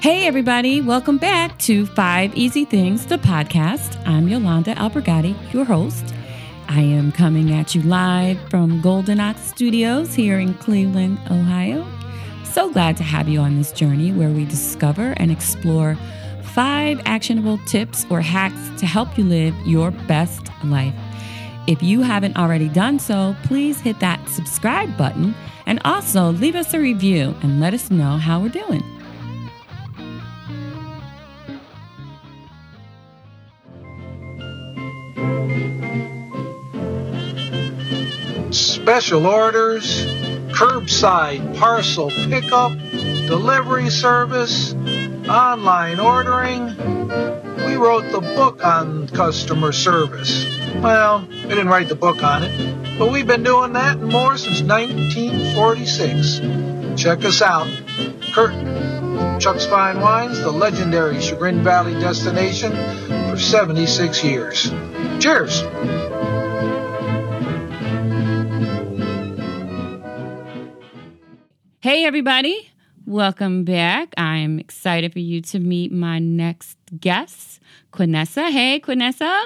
[0.00, 4.00] Hey, everybody, welcome back to Five Easy Things, the podcast.
[4.06, 6.14] I'm Yolanda Albergati, your host.
[6.68, 11.84] I am coming at you live from Golden Ox Studios here in Cleveland, Ohio.
[12.44, 15.98] So glad to have you on this journey where we discover and explore
[16.44, 20.94] five actionable tips or hacks to help you live your best life.
[21.66, 25.34] If you haven't already done so, please hit that subscribe button
[25.66, 28.97] and also leave us a review and let us know how we're doing.
[38.88, 40.06] Special orders,
[40.48, 42.72] curbside parcel pickup,
[43.28, 44.72] delivery service,
[45.28, 46.68] online ordering.
[47.66, 50.46] We wrote the book on customer service.
[50.76, 54.38] Well, we didn't write the book on it, but we've been doing that and more
[54.38, 56.98] since 1946.
[56.98, 57.68] Check us out.
[58.32, 62.72] Curtin, Chuck's Fine Wines, the legendary Chagrin Valley destination
[63.28, 64.72] for 76 years.
[65.20, 65.62] Cheers!
[71.80, 72.72] Hey, everybody.
[73.06, 74.12] Welcome back.
[74.16, 77.60] I'm excited for you to meet my next guest,
[77.92, 78.50] Quinessa.
[78.50, 79.44] Hey, Quinessa.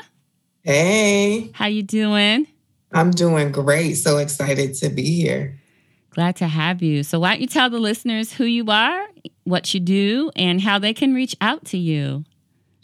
[0.63, 1.51] Hey.
[1.53, 2.47] How you doing?
[2.91, 3.97] I'm doing great.
[3.97, 5.61] So excited to be here.
[6.09, 7.03] Glad to have you.
[7.03, 9.07] So why don't you tell the listeners who you are,
[9.45, 12.25] what you do, and how they can reach out to you?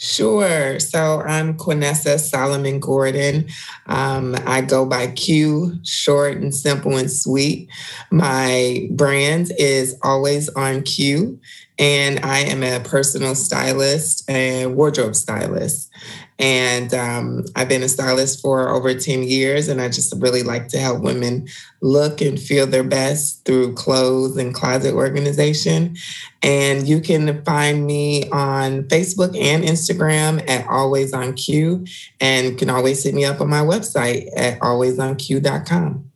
[0.00, 0.78] Sure.
[0.78, 3.48] So I'm Quinessa Solomon Gordon.
[3.86, 7.68] Um, I go by Q, short and simple and sweet.
[8.12, 11.40] My brand is always on Q,
[11.80, 15.90] and I am a personal stylist and wardrobe stylist.
[16.38, 20.68] And um, I've been a stylist for over 10 years, and I just really like
[20.68, 21.48] to help women
[21.80, 25.96] look and feel their best through clothes and closet organization.
[26.42, 31.84] And you can find me on Facebook and Instagram at Always on Q,
[32.20, 36.10] and can always hit me up on my website at alwaysonq.com.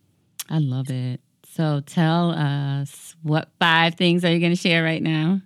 [0.48, 1.20] I love it.
[1.54, 5.40] So tell us what five things are you going to share right now?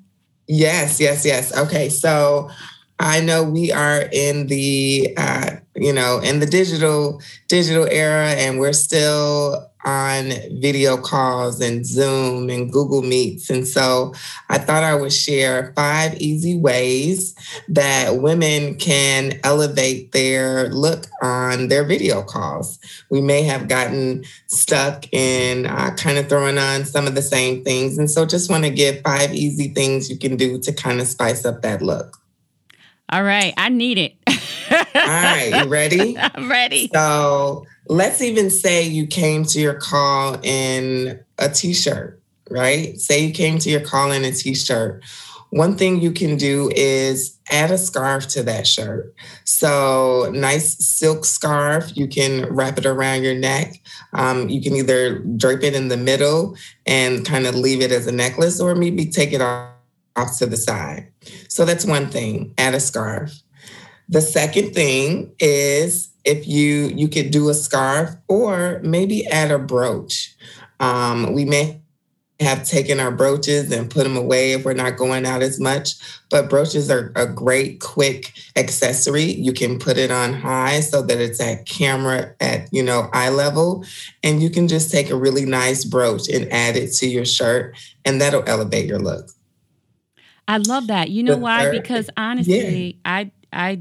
[0.48, 1.56] Yes, yes, yes.
[1.56, 2.50] Okay, so
[2.98, 8.58] I know we are in the uh, you know in the digital digital era, and
[8.58, 13.48] we're still on video calls and Zoom and Google Meets.
[13.50, 14.12] And so
[14.50, 17.36] I thought I would share five easy ways
[17.68, 22.80] that women can elevate their look on their video calls.
[23.10, 27.62] We may have gotten stuck in uh, kind of throwing on some of the same
[27.62, 27.96] things.
[27.96, 31.06] And so just want to give five easy things you can do to kind of
[31.06, 32.18] spice up that look.
[33.10, 34.14] All right, I need it.
[34.70, 36.18] All right, you ready?
[36.34, 36.90] I'm ready.
[36.92, 42.98] So let's even say you came to your call in a t shirt, right?
[42.98, 45.04] Say you came to your call in a t shirt.
[45.50, 49.14] One thing you can do is add a scarf to that shirt.
[49.44, 53.80] So, nice silk scarf, you can wrap it around your neck.
[54.12, 58.08] Um, you can either drape it in the middle and kind of leave it as
[58.08, 59.70] a necklace, or maybe take it off
[60.16, 61.12] off to the side.
[61.49, 63.32] So that's one thing, add a scarf.
[64.09, 69.59] The second thing is if you you could do a scarf or maybe add a
[69.59, 70.34] brooch.
[70.81, 71.81] Um, we may
[72.41, 75.94] have taken our brooches and put them away if we're not going out as much.
[76.28, 79.22] But brooches are a great, quick accessory.
[79.22, 83.31] You can put it on high so that it's at camera at you know eye
[83.31, 83.84] level,
[84.22, 87.75] and you can just take a really nice brooch and add it to your shirt,
[88.04, 89.31] and that'll elevate your look.
[90.48, 91.10] I love that.
[91.10, 91.70] You know why?
[91.70, 93.12] Because honestly, yeah.
[93.12, 93.80] I I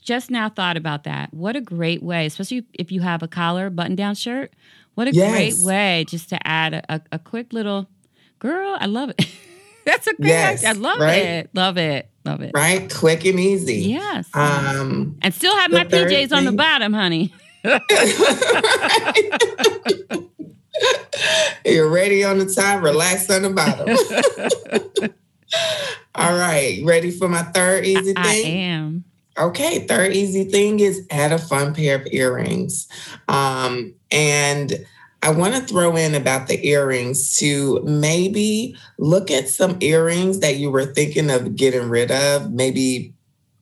[0.00, 1.32] just now thought about that.
[1.34, 4.52] What a great way, especially if you have a collar button down shirt.
[4.94, 5.30] What a yes.
[5.30, 7.86] great way just to add a, a, a, quick little
[8.38, 8.78] girl.
[8.80, 9.26] I love it.
[9.84, 10.64] That's a great yes.
[10.64, 11.18] I love right?
[11.18, 11.50] it.
[11.52, 12.08] Love it.
[12.24, 12.52] Love it.
[12.54, 12.90] Right?
[12.92, 13.74] Quick and easy.
[13.74, 14.26] Yes.
[14.32, 17.34] Um, and still have my PJs on the bottom, honey.
[21.64, 23.96] You're ready on the top, relax on the bottom.
[26.16, 28.16] All right, ready for my third easy thing?
[28.16, 29.04] I am.
[29.38, 32.88] Okay, third easy thing is add a fun pair of earrings.
[33.28, 34.86] Um, and
[35.22, 40.56] I want to throw in about the earrings to maybe look at some earrings that
[40.56, 43.12] you were thinking of getting rid of, maybe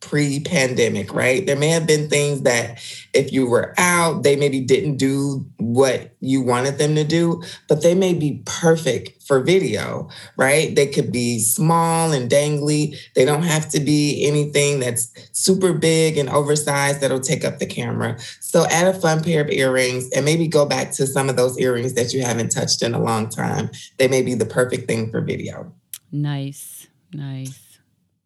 [0.04, 1.46] pre pandemic, right?
[1.46, 2.78] There may have been things that
[3.14, 7.82] if you were out, they maybe didn't do what you wanted them to do, but
[7.82, 10.76] they may be perfect for video, right?
[10.76, 12.98] They could be small and dangly.
[13.14, 17.66] They don't have to be anything that's super big and oversized that'll take up the
[17.66, 18.18] camera.
[18.40, 21.58] So add a fun pair of earrings and maybe go back to some of those
[21.58, 23.70] earrings that you haven't touched in a long time.
[23.96, 25.72] They may be the perfect thing for video.
[26.12, 26.88] Nice.
[27.10, 27.63] Nice.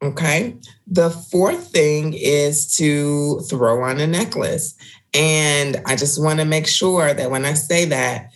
[0.03, 0.56] Okay.
[0.87, 4.75] The fourth thing is to throw on a necklace.
[5.12, 8.31] And I just want to make sure that when I say that,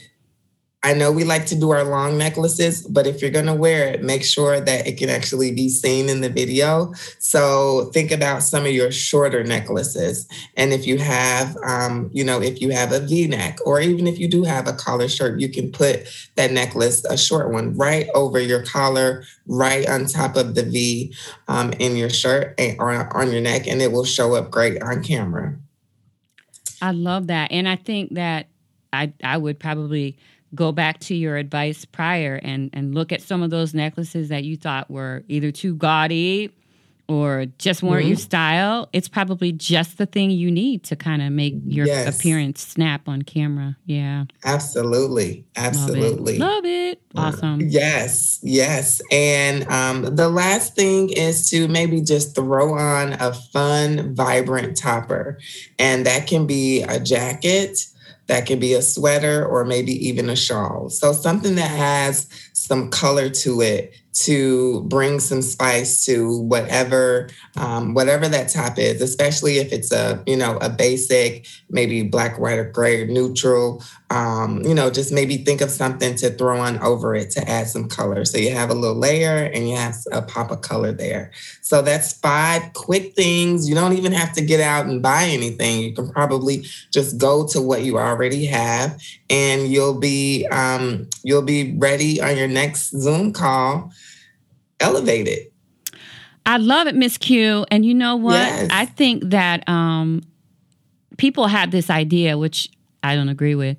[0.84, 3.86] I know we like to do our long necklaces, but if you're going to wear
[3.86, 6.92] it, make sure that it can actually be seen in the video.
[7.20, 10.26] So think about some of your shorter necklaces.
[10.56, 14.08] And if you have, um, you know, if you have a v neck, or even
[14.08, 17.76] if you do have a collar shirt, you can put that necklace, a short one,
[17.76, 21.14] right over your collar, right on top of the V
[21.46, 25.04] um, in your shirt or on your neck, and it will show up great on
[25.04, 25.56] camera.
[26.80, 27.52] I love that.
[27.52, 28.48] And I think that
[28.92, 30.18] I, I would probably
[30.54, 34.44] go back to your advice prior and and look at some of those necklaces that
[34.44, 36.52] you thought were either too gaudy
[37.08, 38.08] or just weren't mm-hmm.
[38.08, 42.18] your style, it's probably just the thing you need to kind of make your yes.
[42.18, 43.76] appearance snap on camera.
[43.84, 44.24] Yeah.
[44.44, 45.44] Absolutely.
[45.56, 46.38] Absolutely.
[46.38, 47.00] Love it.
[47.12, 47.36] Love it.
[47.36, 47.60] Awesome.
[47.60, 48.40] Yes.
[48.42, 49.02] Yes.
[49.10, 55.38] And um, the last thing is to maybe just throw on a fun, vibrant topper.
[55.78, 57.86] And that can be a jacket
[58.26, 60.88] that can be a sweater or maybe even a shawl.
[60.88, 67.94] So something that has some color to it to bring some spice to whatever um,
[67.94, 72.58] whatever that top is especially if it's a you know a basic maybe black white
[72.58, 73.82] or gray or neutral.
[74.10, 77.66] Um, you know just maybe think of something to throw on over it to add
[77.66, 78.26] some color.
[78.26, 81.32] So you have a little layer and you have a pop of color there.
[81.62, 83.68] So that's five quick things.
[83.68, 85.80] You don't even have to get out and buy anything.
[85.80, 89.00] You can probably just go to what you already have
[89.30, 93.92] and you'll be um, you'll be ready on your next zoom call
[94.80, 95.52] elevated.
[96.44, 97.64] I love it, Miss Q.
[97.70, 98.34] And you know what?
[98.34, 98.68] Yes.
[98.72, 100.22] I think that um,
[101.18, 102.68] people have this idea, which
[103.02, 103.76] I don't agree with.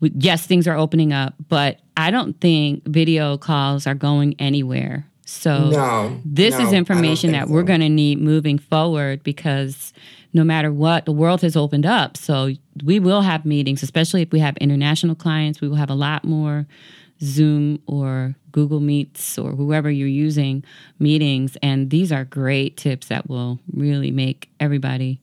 [0.00, 5.06] Yes, things are opening up, but I don't think video calls are going anywhere.
[5.24, 7.54] So no, this no, is information that so.
[7.54, 9.92] we're going to need moving forward because
[10.32, 12.16] no matter what, the world has opened up.
[12.16, 12.50] So
[12.84, 15.60] we will have meetings, especially if we have international clients.
[15.60, 16.66] We will have a lot more
[17.20, 20.64] Zoom or Google Meets or whoever you're using
[20.98, 21.56] meetings.
[21.62, 25.20] And these are great tips that will really make everybody,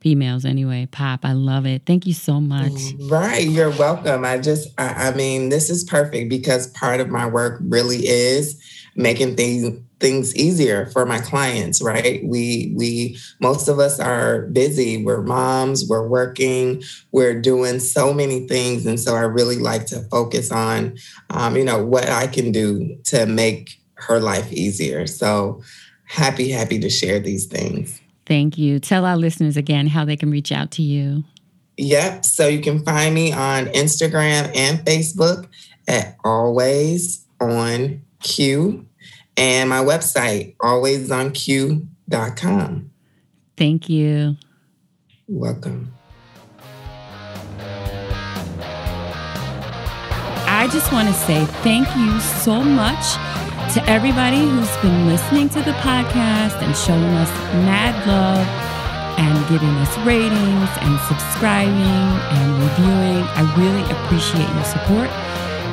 [0.00, 1.24] females anyway, pop.
[1.24, 1.82] I love it.
[1.86, 2.72] Thank you so much.
[3.00, 3.46] Right.
[3.48, 4.24] You're welcome.
[4.24, 8.62] I just, I, I mean, this is perfect because part of my work really is
[8.94, 12.24] making things things easier for my clients right?
[12.24, 15.04] We we most of us are busy.
[15.04, 18.86] We're moms we're working we're doing so many things.
[18.86, 20.96] And so i really like to focus on
[21.30, 25.06] um, you know what i can do to make her life easier.
[25.06, 25.62] So
[26.04, 28.00] happy happy to share these things.
[28.26, 28.78] Thank you.
[28.78, 31.24] Tell our listeners again how they can reach out to you.
[31.78, 32.24] Yep.
[32.24, 35.48] So you can find me on instagram and facebook
[35.86, 38.84] at always on q
[39.38, 42.90] and my website, alwaysonq.com.
[43.56, 44.36] Thank you.
[45.28, 45.94] Welcome.
[50.50, 53.14] I just want to say thank you so much
[53.74, 57.28] to everybody who's been listening to the podcast and showing us
[57.62, 58.46] mad love
[59.18, 63.24] and giving us ratings and subscribing and reviewing.
[63.38, 65.10] I really appreciate your support.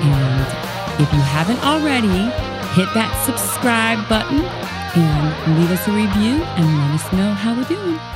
[0.06, 0.45] And
[1.01, 2.29] if you haven't already,
[2.75, 7.64] hit that subscribe button and leave us a review and let us know how we're
[7.64, 8.15] doing.